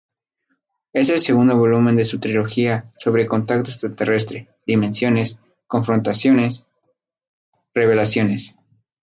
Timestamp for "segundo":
1.21-1.55